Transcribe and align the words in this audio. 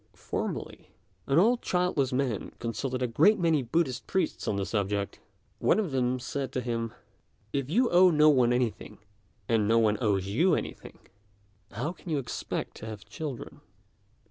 Formerly, 0.15 0.89
an 1.27 1.37
old 1.37 1.61
childless 1.61 2.11
man 2.11 2.53
consulted 2.57 3.03
a 3.03 3.07
great 3.07 3.37
many 3.37 3.61
Buddhist 3.61 4.07
priests 4.07 4.47
on 4.47 4.55
the 4.55 4.65
subject. 4.65 5.19
One 5.59 5.77
of 5.77 5.91
them 5.91 6.17
said 6.19 6.51
to 6.53 6.61
him, 6.61 6.91
"If 7.53 7.69
you 7.69 7.87
owe 7.91 8.09
no 8.09 8.27
one 8.27 8.51
anything, 8.51 8.97
and 9.47 9.67
no 9.67 9.77
one 9.77 9.99
owes 10.01 10.25
you 10.25 10.55
anything, 10.55 10.97
how 11.71 11.91
can 11.91 12.09
you 12.09 12.17
expect 12.17 12.77
to 12.77 12.87
have 12.87 13.05
children? 13.05 13.61